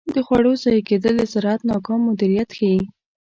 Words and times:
د 0.15 0.17
خوړو 0.25 0.51
ضایع 0.63 0.81
کیدل 0.89 1.13
د 1.17 1.23
زراعت 1.33 1.61
ناکام 1.69 1.99
مدیریت 2.09 2.49
ښيي. 2.57 2.79